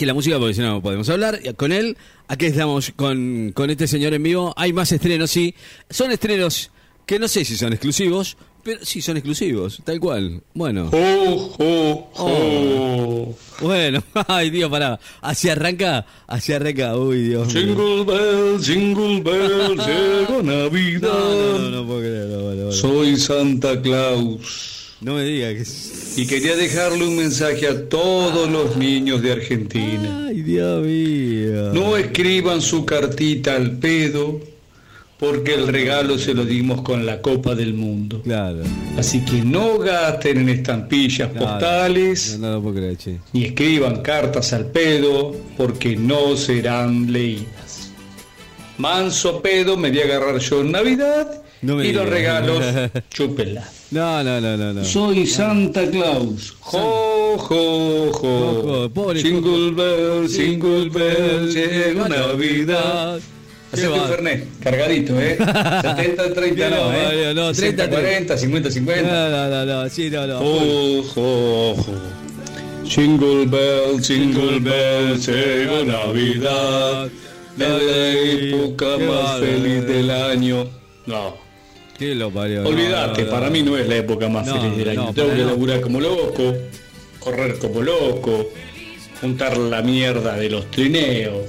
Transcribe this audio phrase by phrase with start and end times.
[0.00, 1.38] que la música, porque si no podemos hablar.
[1.56, 1.94] Con él,
[2.26, 4.54] aquí estamos con, con este señor en vivo.
[4.56, 5.54] Hay más estrenos, sí.
[5.90, 6.70] Son estrenos
[7.04, 10.42] que no sé si son exclusivos, pero sí son exclusivos, tal cual.
[10.54, 10.88] Bueno.
[10.90, 13.36] Oh, oh, oh.
[13.60, 14.98] Bueno, ay Dios, pará.
[15.20, 17.52] Así arranca, así arranca, uy Dios.
[17.52, 21.10] Jingle bell, jingle bell, llegó Navidad.
[21.12, 22.44] No, no, no, no puedo creerlo.
[22.44, 22.72] bueno, bueno.
[22.72, 24.79] Soy Santa Claus.
[25.00, 26.14] No me diga que es...
[26.18, 30.26] Y quería dejarle un mensaje a todos los niños de Argentina.
[30.28, 31.72] Ay, Dios mío.
[31.72, 34.40] No escriban su cartita al pedo,
[35.18, 38.20] porque el regalo se lo dimos con la Copa del Mundo.
[38.22, 38.62] Claro.
[38.98, 41.46] Así que no gasten en estampillas Claro.
[41.46, 42.98] postales, No, no puedo creer,
[43.32, 47.90] ni escriban cartas al pedo, porque no serán leídas.
[48.78, 52.64] Manso pedo me voy a agarrar yo en Navidad No y los regalos,
[53.12, 53.68] chúpenla.
[53.90, 54.72] No, no, no, no.
[54.72, 54.84] no.
[54.84, 56.54] Soy Santa Claus.
[56.60, 58.12] Jo, jo, jo.
[58.12, 63.20] Jo, jo, pobre Jingle bell, jingle bell, llegó Navidad.
[63.72, 65.36] Un va- Fernet, cargadito, ¿eh?
[65.82, 67.32] 70, 30 no, ¿eh?
[67.34, 69.02] No, 30, 40, 50, 50.
[69.12, 70.38] No, no, no, no, sí, no, no.
[70.40, 71.92] Jo, jo, jo.
[72.84, 77.08] Jingle bell, jingle bell, llegó Navidad.
[77.58, 77.78] La
[78.12, 80.66] época más feliz del año.
[81.06, 81.36] No,
[82.00, 82.66] ¿Qué lo parió?
[82.66, 83.52] Olvídate, No, no, para no.
[83.52, 85.12] mí no es la época más No, feliz del año.
[85.14, 86.56] Tengo que laburar como loco,
[87.20, 88.50] correr como loco,
[89.20, 91.44] juntar la mierda de los trineos,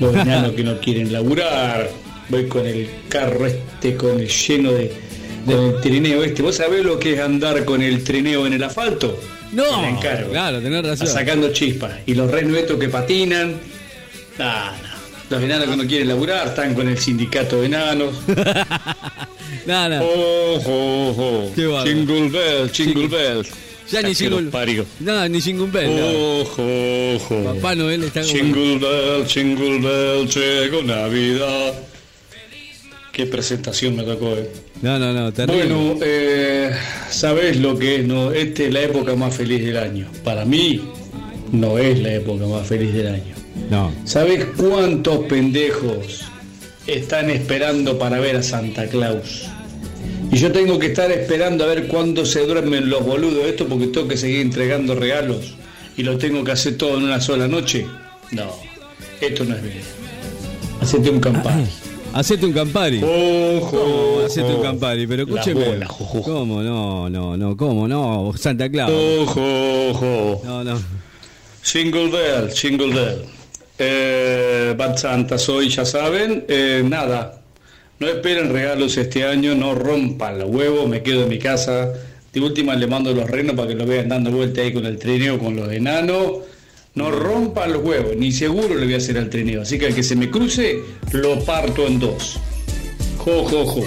[0.00, 1.90] los enanos que no quieren laburar,
[2.28, 4.92] voy con el carro este con el lleno de
[5.44, 6.42] del trineo este.
[6.42, 9.18] ¿Vos sabés lo que es andar con el trineo en el asfalto?
[9.52, 10.30] No, Me encargo.
[10.30, 11.08] claro, tenés razón.
[11.08, 11.92] Sacando chispas.
[12.06, 13.56] Y los renuetos que patinan.
[14.38, 14.44] No.
[15.30, 18.14] Los enanos que no quieren laburar están con el sindicato de enanos.
[19.66, 20.00] No, no.
[20.02, 21.52] Oh, oh, oh.
[21.54, 21.68] Qué.
[21.84, 23.46] Jingle bell, jingle bell.
[23.90, 24.50] Ya ni jingle.
[24.50, 24.86] parió.
[25.00, 25.96] No, ni jingle bell.
[25.96, 26.06] no.
[26.06, 27.54] Oh, oh, oh.
[27.54, 28.22] Papá Noel está.
[28.22, 31.74] Jingle bell, jingle bell, llegó Navidad.
[33.12, 34.50] Qué presentación me tocó, eh.
[34.80, 35.66] No, no, no, terrible.
[35.66, 36.72] Bueno, eh,
[37.10, 38.04] ¿sabés lo que es?
[38.06, 38.32] No?
[38.32, 40.06] Esta es la época más feliz del año.
[40.24, 40.80] Para mí,
[41.52, 43.39] no es la época más feliz del año.
[43.70, 43.92] No.
[44.04, 46.24] ¿Sabés cuántos pendejos
[46.86, 49.46] están esperando para ver a Santa Claus?
[50.32, 53.88] Y yo tengo que estar esperando a ver cuándo se duermen los boludos esto porque
[53.88, 55.54] tengo que seguir entregando regalos
[55.96, 57.86] y lo tengo que hacer todo en una sola noche.
[58.30, 58.50] No,
[59.20, 59.80] esto no es bien.
[60.80, 61.66] Hacete un campán.
[62.12, 63.00] Hacete un Campari.
[63.02, 64.24] Ojo.
[64.26, 65.64] Hacete un Campari, pero escúcheme.
[65.64, 66.32] bola, jo, jo, jo.
[66.32, 66.62] ¿Cómo?
[66.62, 67.86] No, no, no, ¿cómo?
[67.86, 68.90] No, Santa Claus.
[68.90, 70.42] Ojo, ojo.
[70.44, 70.80] No, no.
[71.62, 73.39] Jingle bell, jingle bell.
[73.82, 76.44] Eh, Bad Santa soy, ya saben.
[76.48, 77.40] Eh, nada,
[77.98, 81.90] no esperen regalos este año, no rompan los huevos, me quedo en mi casa.
[82.30, 84.98] De última le mando los renos para que lo vean dando vuelta ahí con el
[84.98, 86.40] trineo, con los enanos.
[86.94, 89.62] No rompan los huevos, ni seguro le voy a hacer al trineo.
[89.62, 90.80] Así que al que se me cruce,
[91.12, 92.38] lo parto en dos.
[93.16, 93.82] Jo, jo, jo.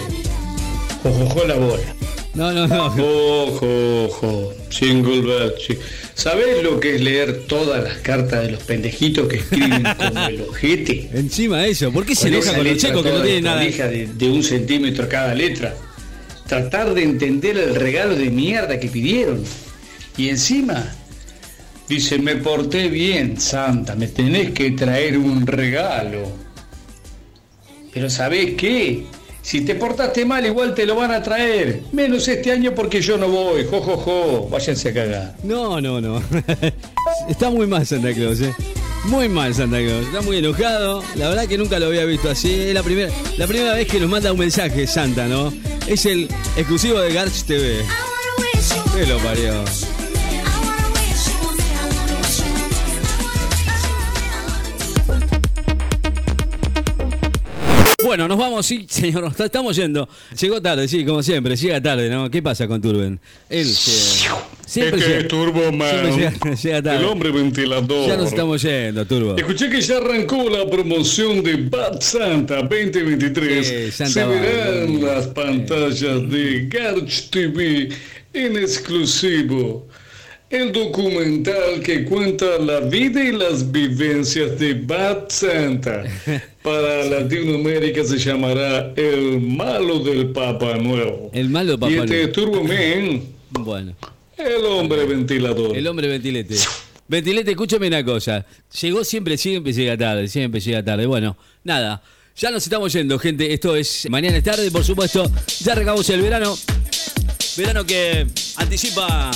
[1.04, 1.96] Jo, jo, jo la bola.
[2.34, 2.86] No, no, no.
[2.88, 5.54] Ojo, ojo, jingle bell.
[5.58, 5.78] chi-
[6.16, 10.42] ¿Sabés lo que es leer todas las cartas de los pendejitos que escriben como el
[10.42, 11.10] ojete?
[11.14, 13.62] Encima de eso, ¿por qué se enoja con los checos que no tienen nada?
[13.62, 15.76] De, de un centímetro cada letra.
[16.48, 19.44] Tratar de entender el regalo de mierda que pidieron.
[20.18, 20.94] Y encima,
[21.90, 26.32] dice, me porté bien, Santa, me tenés que traer un regalo.
[27.94, 29.06] Pero ¿sabés qué?
[29.44, 31.84] Si te portaste mal, igual te lo van a traer.
[31.92, 33.66] Menos este año porque yo no voy.
[33.70, 34.48] Jo, jo, jo.
[34.50, 35.36] Váyanse a cagar.
[35.44, 36.24] No, no, no.
[37.30, 38.56] Está muy mal Santa Claus, eh.
[39.04, 40.06] Muy mal Santa Claus.
[40.06, 41.04] Está muy enojado.
[41.16, 42.54] La verdad que nunca lo había visto así.
[42.54, 45.52] Es la primera, la primera vez que nos manda un mensaje Santa, ¿no?
[45.88, 47.82] Es el exclusivo de Garch TV.
[48.96, 49.66] ¿Qué lo parió?
[58.04, 60.08] Bueno, nos vamos, sí, señor, nos estamos yendo.
[60.40, 62.30] Llegó tarde, sí, como siempre, llega tarde, ¿no?
[62.30, 63.20] ¿Qué pasa con Turben?
[63.50, 66.98] Él llega- siempre Este llega- es Turbo Man, siempre llega, llega tarde.
[67.00, 68.08] el hombre ventilador.
[68.08, 69.38] Ya nos estamos yendo, Turbo.
[69.38, 73.68] Escuché que ya arrancó la promoción de Bad Santa 2023.
[73.68, 74.42] Sí, Santa Se Bad.
[74.42, 77.90] verán las pantallas de Garch TV
[78.34, 79.88] en exclusivo.
[80.50, 86.04] El documental que cuenta la vida y las vivencias de Bad Santa.
[86.64, 91.30] Para Latinoamérica se llamará El malo del Papa Nuevo.
[91.34, 92.22] El malo Papá Y este Noel.
[92.22, 93.22] es Turbo Man,
[93.52, 93.96] Bueno,
[94.38, 95.76] el hombre ventilador.
[95.76, 96.56] el hombre ventilete.
[97.08, 98.46] Ventilete, escúchame una cosa.
[98.82, 101.06] Llegó siempre, siempre llega tarde, siempre llega tarde.
[101.06, 102.02] Bueno, nada.
[102.38, 103.54] Ya nos estamos yendo, gente.
[103.54, 105.30] Esto es Mañana es tarde, por supuesto.
[105.64, 106.58] Ya recabamos el verano.
[107.58, 108.26] Verano que
[108.56, 109.30] anticipa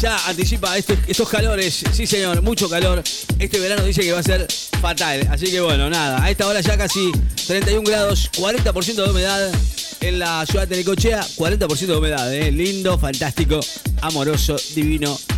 [0.00, 1.82] ya anticipa estos calores.
[1.92, 3.02] Sí, señor, mucho calor.
[3.38, 4.46] Este verano dice que va a ser
[4.84, 5.26] fatal.
[5.30, 6.22] Así que bueno, nada.
[6.22, 7.10] A esta hora ya casi
[7.46, 9.50] 31 grados, 40% de humedad
[10.02, 11.22] en la ciudad de Necochea.
[11.38, 12.52] 40% de humedad, ¿eh?
[12.52, 13.60] Lindo, fantástico,
[14.02, 15.18] amoroso, divino.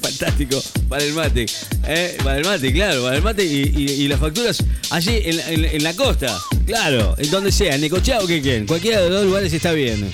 [0.00, 1.46] Fantástico para el mate,
[1.84, 2.16] ¿eh?
[2.22, 7.16] para el mate, claro, para el mate y, las facturas allí en, la costa, claro,
[7.18, 10.08] en donde sea, en Necochea o que quien, cualquiera de los dos lugares está bien.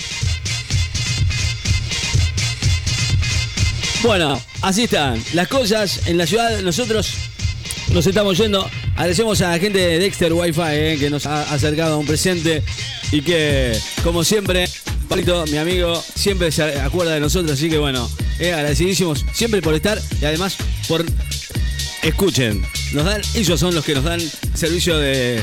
[4.02, 6.60] Bueno, así están las cosas en la ciudad.
[6.62, 7.14] Nosotros
[7.92, 8.68] nos estamos yendo.
[8.94, 12.62] Agradecemos a la gente de Dexter Wi-Fi eh, que nos ha acercado a un presente
[13.10, 14.68] y que, como siempre,
[15.08, 17.52] Pablito, mi amigo, siempre se acuerda de nosotros.
[17.52, 18.08] Así que bueno,
[18.38, 20.56] eh, agradecidísimos siempre por estar y además
[20.88, 21.04] por.
[22.02, 22.62] Escuchen,
[22.92, 24.20] nos dan, ellos son los que nos dan
[24.54, 25.40] servicio de,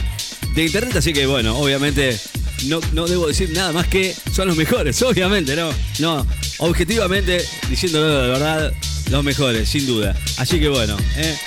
[0.55, 2.19] de internet, así que bueno, obviamente
[2.65, 5.69] no, no debo decir nada más que son los mejores, obviamente, ¿no?
[5.99, 8.73] No, objetivamente, diciéndolo de verdad,
[9.09, 10.15] los mejores, sin duda.
[10.37, 11.37] Así que bueno, ¿eh?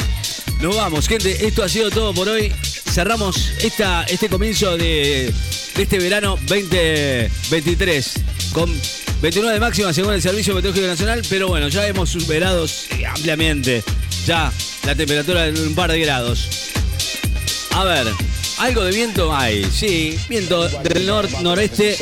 [0.63, 1.45] Nos vamos, gente.
[1.45, 2.53] Esto ha sido todo por hoy.
[2.93, 5.33] Cerramos esta, este comienzo de,
[5.77, 8.15] este verano 2023
[8.53, 8.73] con
[9.21, 12.67] 29 de máxima según el Servicio Meteorológico Nacional, pero bueno, ya hemos superado
[13.09, 13.83] ampliamente
[14.25, 14.53] ya
[14.87, 16.49] la temperatura en un par de grados.
[17.71, 18.07] A ver,
[18.59, 20.17] algo de viento hay, sí.
[20.29, 21.97] Viento del nor-noreste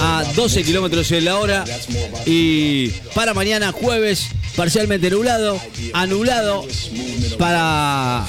[0.00, 1.64] a 12 kilómetros en la hora.
[2.24, 4.28] Y para mañana, jueves,
[4.58, 5.60] parcialmente nublado.
[5.92, 6.66] Anulado
[7.38, 8.26] para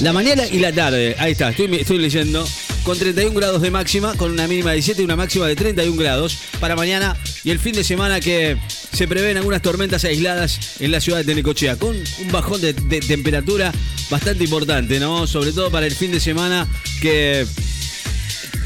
[0.00, 1.14] la mañana y la tarde.
[1.18, 2.46] Ahí está, estoy, leyendo.
[2.82, 5.96] Con 31 grados de máxima, con una mínima de 17 y una máxima de 31
[5.96, 8.56] grados para mañana y el fin de semana que
[8.92, 13.72] se prevén algunas tormentas aisladas en la ciudad de Tenecochea, con un bajón de, temperatura
[14.10, 15.26] bastante importante, ¿no?
[15.26, 16.68] Sobre todo para el fin de semana
[17.00, 17.46] que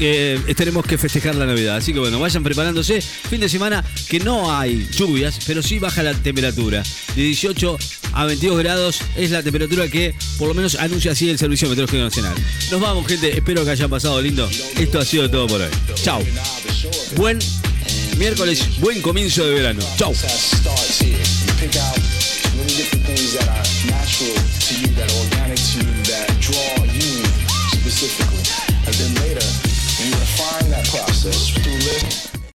[0.01, 1.77] eh, tenemos que festejar la Navidad.
[1.77, 3.01] Así que bueno, vayan preparándose.
[3.01, 6.83] Fin de semana que no hay lluvias, pero sí baja la temperatura.
[7.15, 7.77] De 18
[8.13, 12.03] a 22 grados es la temperatura que por lo menos anuncia así el Servicio Meteorológico
[12.03, 12.35] Nacional.
[12.71, 13.35] Nos vamos, gente.
[13.35, 14.49] Espero que hayan pasado lindo.
[14.77, 15.69] Esto ha sido todo por hoy.
[15.95, 16.21] Chao.
[17.15, 17.39] Buen
[18.17, 19.83] miércoles, buen comienzo de verano.
[19.97, 20.13] Chao.